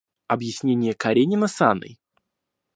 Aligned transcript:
Объяснение 0.27 0.95
Каренина 0.95 1.47
с 1.47 1.61
Анной. 1.61 1.99